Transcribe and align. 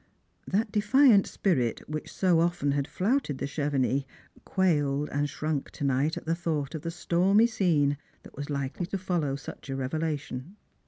That 0.47 0.71
defiant 0.71 1.27
spirit, 1.27 1.87
which 1.87 2.11
so 2.11 2.39
often 2.39 2.71
had 2.71 2.87
flouted 2.87 3.37
the 3.37 3.45
Chevenix, 3.45 4.03
quaUed 4.47 5.09
and 5.11 5.29
shrunk 5.29 5.69
to 5.73 5.83
night 5.83 6.17
at 6.17 6.25
the 6.25 6.33
thought 6.33 6.73
of 6.73 6.81
the 6.81 6.89
stormy 6.89 7.45
scene 7.45 7.97
that 8.23 8.35
was 8.35 8.49
likely 8.49 8.87
to 8.87 8.97
follow 8.97 9.35
such 9.35 9.69
a 9.69 9.75
revelation. 9.75 10.55